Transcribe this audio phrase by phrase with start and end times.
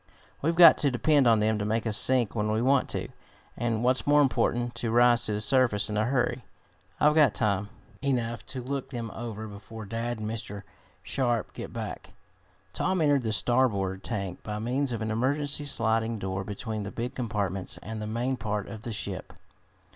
[0.41, 3.09] We've got to depend on them to make us sink when we want to,
[3.55, 6.43] and, what's more important, to rise to the surface in a hurry.
[6.99, 7.69] I've got time
[8.01, 10.63] enough to look them over before dad and Mr.
[11.03, 12.13] Sharp get back."
[12.73, 17.13] Tom entered the starboard tank by means of an emergency sliding door between the big
[17.13, 19.33] compartments and the main part of the ship.